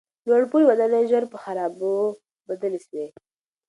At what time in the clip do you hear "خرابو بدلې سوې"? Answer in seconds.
1.43-3.05